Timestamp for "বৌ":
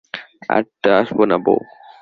1.37-1.57